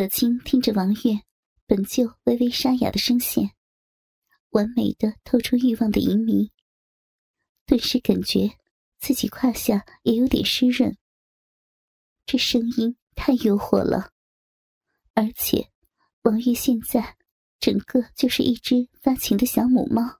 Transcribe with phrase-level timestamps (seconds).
[0.00, 1.20] 葛青听着王月
[1.66, 3.50] 本就微微沙哑的声线，
[4.48, 6.50] 完美的透出欲望的淫迷，
[7.66, 8.48] 顿时感觉
[8.98, 10.96] 自己胯下也有点湿润。
[12.24, 14.10] 这声音太诱惑了，
[15.12, 15.70] 而且
[16.22, 17.18] 王月现在
[17.58, 20.18] 整个就是一只发情的小母猫。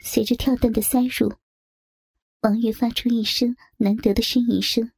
[0.00, 1.32] 随着跳蛋的塞入，
[2.40, 4.92] 王月发出一声难得的呻吟声。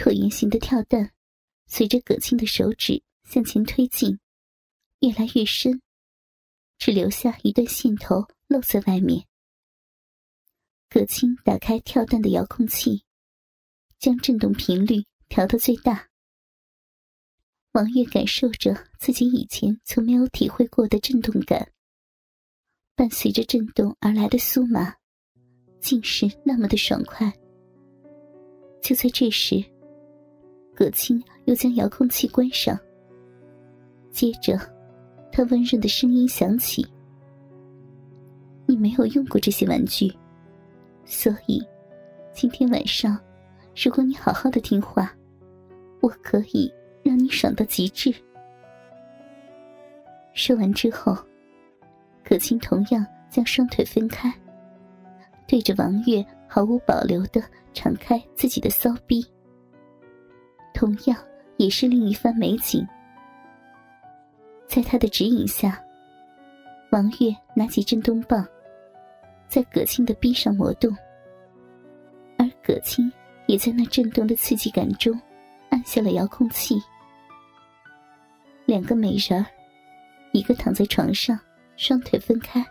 [0.00, 1.12] 椭圆形的跳蛋
[1.66, 4.18] 随着葛青的手指向前推进，
[5.00, 5.82] 越来越深，
[6.78, 9.26] 只留下一段线头露在外面。
[10.88, 13.04] 葛青打开跳蛋的遥控器，
[13.98, 16.08] 将震动频率调到最大。
[17.72, 21.70] 王月感受着自己以前从没有体会过的震动感，
[22.94, 24.96] 伴随着震动而来的酥麻，
[25.78, 27.30] 竟是那么的爽快。
[28.82, 29.62] 就在这时，
[30.80, 32.74] 葛青又将遥控器关上，
[34.10, 34.58] 接着，
[35.30, 36.82] 他温润的声音响起
[38.64, 40.10] ：“你没有用过这些玩具，
[41.04, 41.62] 所以
[42.32, 43.20] 今天晚上，
[43.76, 45.14] 如果你好好的听话，
[46.00, 48.14] 我可以。”让你爽到极致。
[50.34, 51.16] 说完之后，
[52.22, 54.32] 可清同样将双腿分开，
[55.48, 57.42] 对着王月毫无保留的
[57.72, 59.26] 敞开自己的骚逼。
[60.80, 61.18] 同样
[61.58, 62.88] 也是另一番美景。
[64.66, 65.78] 在他的指引下，
[66.90, 68.42] 王月拿起震动棒，
[69.46, 70.90] 在葛青的臂上磨动，
[72.38, 73.12] 而葛青
[73.46, 75.12] 也在那震动的刺激感中。
[75.68, 76.76] 按下了遥控器，
[78.64, 79.46] 两个美人儿，
[80.32, 81.38] 一个躺在床上，
[81.76, 82.64] 双腿分开，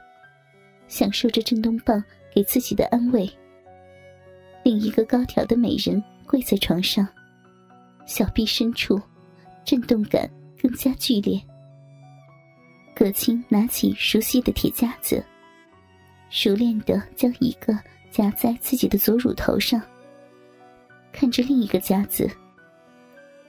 [0.88, 3.30] 享受着震动棒给自己的安慰；
[4.64, 7.08] 另一个高挑的美人跪在床上，
[8.10, 9.00] 小臂深处，
[9.64, 10.28] 震动感
[10.60, 11.40] 更加剧烈。
[12.96, 15.24] 葛青拿起熟悉的铁夹子，
[16.32, 17.72] 熟练的将一个
[18.10, 19.80] 夹在自己的左乳头上，
[21.14, 22.28] 看着另一个夹子。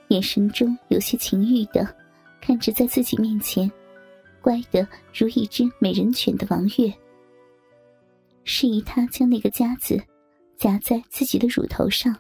[0.08, 1.96] 眼神中有些情欲的
[2.38, 3.70] 看着在自己面前
[4.42, 6.92] 乖的如一只美人犬的王月，
[8.44, 9.98] 示意他将那个夹子
[10.58, 12.14] 夹在自己的乳头上。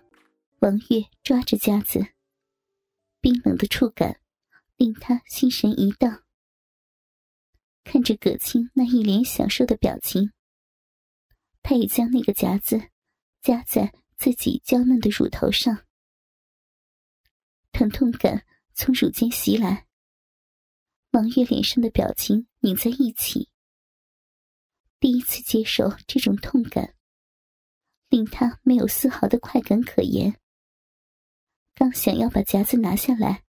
[0.60, 2.04] 王月抓着夹子，
[3.30, 4.20] 冰冷的触感
[4.74, 6.24] 令他心神一荡。
[7.84, 10.32] 看着葛青那一脸享受的表情，
[11.62, 12.90] 他也将那个夹子
[13.40, 15.86] 夹在自己娇嫩的乳头上。
[17.70, 19.86] 疼痛感从乳尖袭来，
[21.12, 23.48] 王月脸上的表情拧在一起。
[24.98, 26.96] 第一次接受这种痛感，
[28.08, 30.36] 令他没有丝毫的快感可言。
[31.74, 33.44] 刚想要把夹子拿下来，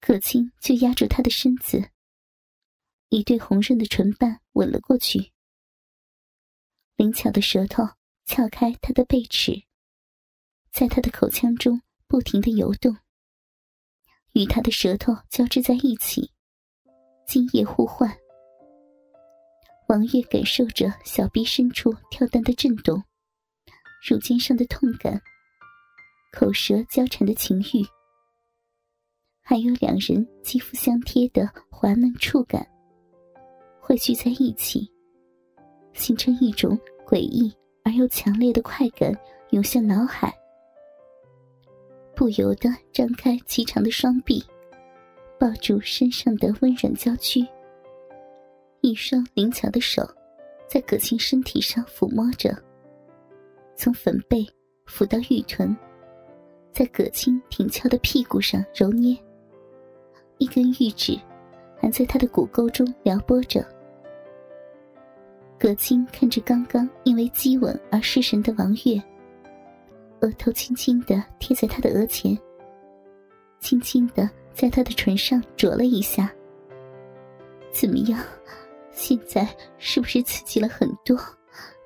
[0.00, 1.90] 可清就压住他的身子，
[3.08, 5.32] 一对红润的唇瓣吻了过去，
[6.96, 7.84] 灵巧的舌头
[8.26, 9.64] 撬开他的背齿，
[10.72, 11.82] 在他的口腔中。
[12.10, 12.96] 不停的游动，
[14.32, 16.32] 与他的舌头交织在一起，
[17.24, 18.18] 今夜互换。
[19.86, 23.00] 王月感受着小臂深处跳蛋的震动，
[24.02, 25.22] 乳尖上的痛感，
[26.32, 27.84] 口舌交缠的情欲，
[29.42, 32.64] 还有两人肌肤相贴的滑嫩触感，
[33.80, 34.88] 汇聚在一起，
[35.92, 37.52] 形成一种诡异
[37.84, 39.12] 而又强烈的快感，
[39.50, 40.32] 涌向脑海。
[42.14, 44.40] 不由得张开齐长的双臂，
[45.38, 47.44] 抱住身上的温软娇躯。
[48.82, 50.08] 一双灵巧的手，
[50.68, 52.56] 在葛青身体上抚摸着，
[53.74, 54.46] 从粉背
[54.86, 55.76] 抚到玉臀，
[56.72, 59.16] 在葛青挺翘的屁股上揉捏。
[60.38, 61.18] 一根玉指，
[61.78, 63.64] 还在他的骨沟中撩拨着。
[65.58, 69.02] 葛青看着刚刚因为激吻而失神的王月。
[70.20, 72.38] 额头轻轻的贴在他的额前，
[73.58, 76.30] 轻轻的在他的唇上啄了一下。
[77.72, 78.22] 怎么样？
[78.92, 81.16] 现在是不是刺激了很多？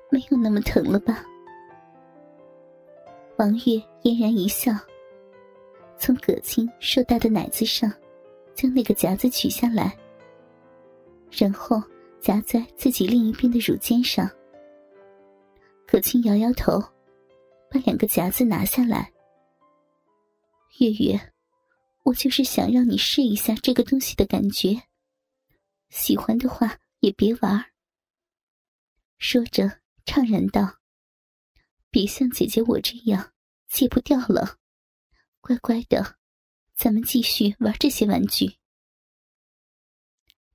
[0.09, 1.23] 没有那么疼了吧？
[3.37, 4.71] 王月嫣然一笑，
[5.97, 7.91] 从葛青硕大的奶子上
[8.53, 9.97] 将那个夹子取下来，
[11.31, 11.81] 然后
[12.21, 14.29] 夹在自己另一边的乳尖上。
[15.87, 16.79] 葛青摇摇头。
[17.67, 19.11] 把两个夹子拿下来，
[20.79, 21.19] 月月，
[22.03, 24.83] 我就是想让你试一下这个东西的感觉。
[25.89, 27.65] 喜欢的话也别玩。
[29.17, 30.75] 说着，怅然道
[31.89, 33.33] ：“别像姐姐我这样，
[33.67, 34.57] 戒不掉了。
[35.41, 36.17] 乖乖的，
[36.75, 38.57] 咱们继续玩这些玩具。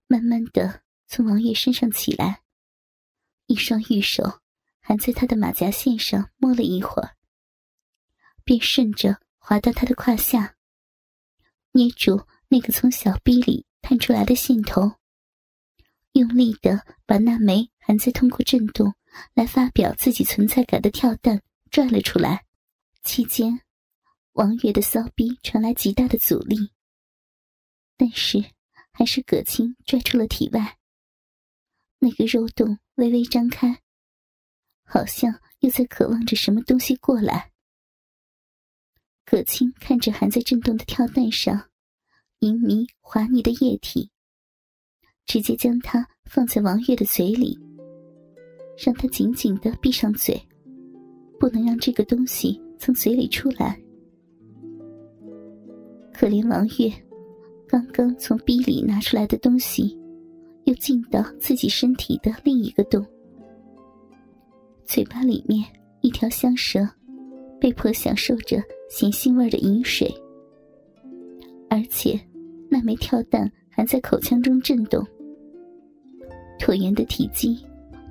[0.06, 2.42] 慢慢的从王爷身上起来，
[3.46, 4.40] 一双玉手
[4.80, 7.16] 还在他的马甲线上摸了一会儿，
[8.42, 10.56] 便顺着滑到他的胯下，
[11.70, 14.96] 捏住那个从小臂里探出来的线头，
[16.12, 18.92] 用力的把那枚还在通过震动
[19.34, 21.40] 来发表自己存在感的跳蛋
[21.70, 22.44] 拽了出来。
[23.02, 23.60] 期间，
[24.32, 26.70] 王月的骚逼传来极大的阻力，
[27.96, 28.44] 但是。
[28.92, 30.76] 还是葛青拽出了体外，
[32.00, 33.80] 那个肉洞微微张开，
[34.84, 37.50] 好像又在渴望着什么东西过来。
[39.24, 41.70] 葛青看着还在震动的跳蛋上，
[42.40, 44.10] 淫迷滑腻的液体，
[45.24, 47.58] 直接将它放在王月的嘴里，
[48.76, 50.46] 让他紧紧的闭上嘴，
[51.38, 53.78] 不能让这个东西从嘴里出来。
[56.12, 56.90] 可怜王月。
[57.68, 59.96] 刚刚从逼里拿出来的东西，
[60.64, 63.06] 又进到自己身体的另一个洞。
[64.84, 65.64] 嘴巴里面
[66.00, 66.84] 一条香蛇，
[67.60, 70.12] 被迫享受着咸腥味的饮水，
[71.68, 72.20] 而且
[72.68, 75.06] 那枚跳蛋还在口腔中震动。
[76.58, 77.64] 椭圆的体积，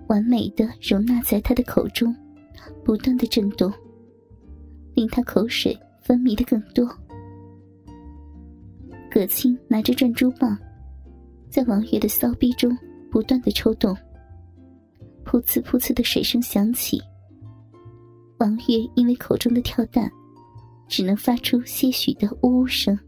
[0.07, 2.16] 完美的容纳在他的口中，
[2.86, 3.69] 不断的震动，
[5.00, 6.86] 令他口水分泌的更多。
[9.10, 10.57] 葛青拿着转珠棒，
[11.50, 12.78] 在王月的骚逼中
[13.10, 13.96] 不断的抽动，
[15.24, 17.01] 噗呲噗呲的水声响起。
[18.40, 20.12] 王月因为口中的跳蛋，
[20.90, 23.00] 只能发出些许的呜呜声，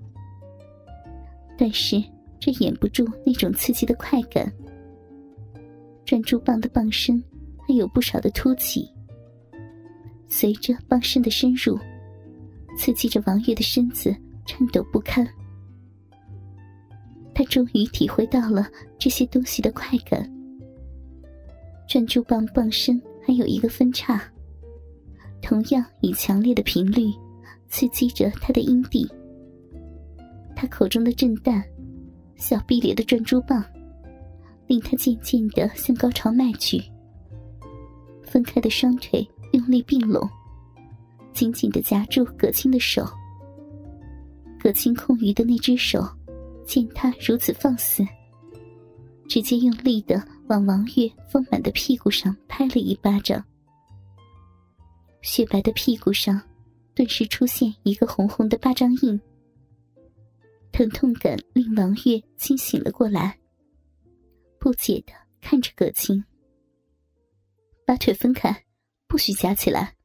[1.58, 2.02] 但是
[2.40, 4.50] 这掩不住那种刺激的快感。
[6.06, 7.22] 转珠棒的棒身
[7.68, 8.90] 还有不少的凸起，
[10.34, 11.78] 随着棒身的深入，
[12.78, 15.28] 刺激着王月的身子颤抖不堪。
[17.36, 18.68] 他终于体会到了
[18.98, 20.28] 这些东西的快感。
[21.88, 24.24] 转珠棒棒身还有一个分叉，
[25.42, 27.12] 同样以强烈的频率
[27.68, 29.06] 刺激着他的阴蒂。
[30.56, 31.62] 他口中的震蛋，
[32.38, 33.64] 小臂里的转珠棒，
[34.68, 36.82] 令他渐渐的向高潮迈去。
[38.24, 40.30] 分开的双腿用力并拢，
[41.34, 43.06] 紧紧的夹住葛青的手。
[44.60, 46.04] 葛青空余的那只手。
[46.64, 48.02] 见他如此放肆，
[49.28, 53.44] 直接用力的往王月丰满的屁股上拍了一巴掌，
[55.22, 56.42] 雪白的屁股上
[56.96, 59.20] 顿时出现一个红红的巴掌印。
[60.72, 63.38] 疼痛感令王月清醒了过来，
[64.58, 65.12] 不解的
[65.42, 66.24] 看着葛青，
[67.86, 68.64] 把腿分开，
[69.12, 69.98] 不许夹起来，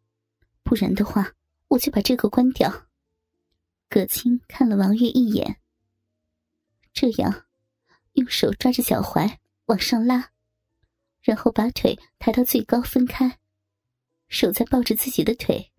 [0.65, 1.33] 不然的话
[1.69, 2.89] 我就把这个关掉。
[3.89, 5.61] 葛青看了王月一眼。
[6.93, 7.47] 这样，
[8.15, 9.37] 用手抓着脚踝
[9.67, 10.33] 往上拉，
[11.23, 13.39] 然后把腿抬到最高分开，
[14.27, 15.71] 手再抱着自己的腿，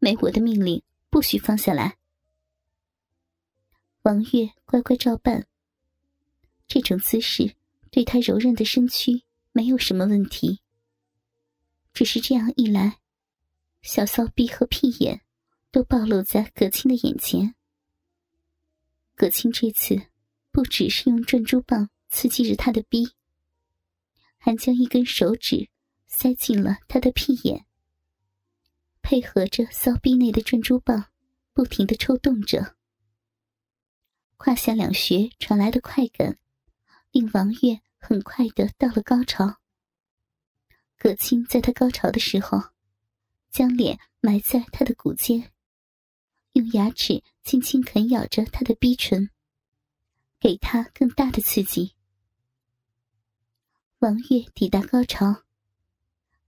[0.00, 1.98] 没我的命令不许放下来。
[4.02, 5.46] 王月乖乖照办。
[6.66, 7.54] 这种姿势
[7.92, 10.59] 对他柔韧的身躯没有什么问题。
[11.92, 12.98] 只是这样一来，
[13.82, 15.22] 小骚逼和屁眼
[15.70, 17.54] 都暴露在葛青的眼前。
[19.14, 20.10] 葛青这次。
[20.52, 23.12] 不只是用转珠棒刺激着他的逼，
[24.36, 25.68] 还将一根手指
[26.08, 27.66] 塞进了他的屁眼，
[29.00, 31.04] 配合着骚逼内的转珠棒，
[31.52, 32.74] 不停的抽动着。
[34.36, 36.36] 胯下两穴传来的快感，
[37.12, 39.59] 令王月很快的到了高潮。
[41.02, 42.60] 葛青在他高潮的时候，
[43.50, 45.50] 将脸埋在他的骨间，
[46.52, 49.30] 用牙齿轻轻啃咬着他的逼唇。
[50.38, 51.94] 给他更大的刺激。
[54.00, 55.44] 王月抵达高潮，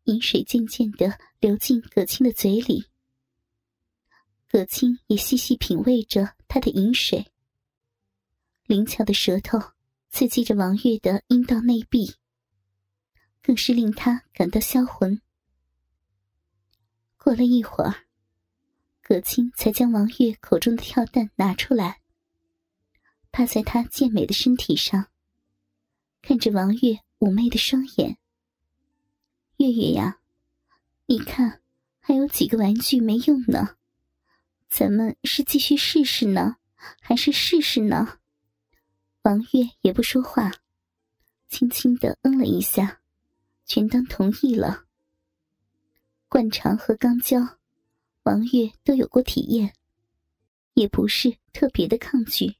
[0.04, 2.86] 饮水渐渐的流进葛青的嘴里。
[4.50, 7.32] 葛青也细细品味着他的饮水。
[8.66, 9.58] 灵巧的舌头
[10.10, 12.16] 刺激着王月的阴道内壁，
[13.42, 15.20] 更是令他感到销魂。
[17.16, 18.06] 过了一会儿，
[19.02, 22.00] 葛青才将王月口中的跳蛋拿出来。
[23.30, 25.06] 趴在他健美的身体上，
[26.20, 28.18] 看着王月妩媚的双眼。
[29.56, 30.20] 月月呀，
[31.06, 31.62] 你看
[32.00, 33.76] 还有几个玩具没用呢，
[34.68, 36.56] 咱们是继续试试呢，
[37.00, 38.18] 还是试试呢？
[39.22, 40.50] 王月也不说话，
[41.48, 43.01] 轻轻的嗯了一下，
[43.74, 44.84] 全当同意了。
[46.28, 47.56] 灌肠和肛交，
[48.24, 49.72] 王月都有过体验，
[50.74, 52.54] 也不是特别的抗拒。